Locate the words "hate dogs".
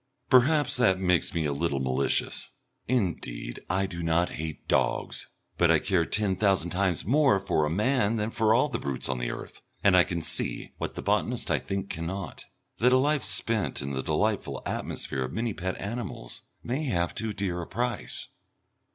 4.31-5.27